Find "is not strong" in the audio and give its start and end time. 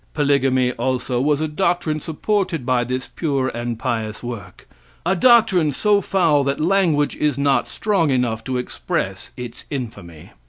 7.17-8.09